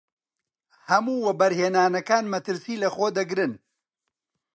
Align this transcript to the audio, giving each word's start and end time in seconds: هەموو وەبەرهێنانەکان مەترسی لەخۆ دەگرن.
هەموو 0.89 1.23
وەبەرهێنانەکان 1.25 2.25
مەترسی 2.33 2.81
لەخۆ 2.83 3.07
دەگرن. 3.17 3.53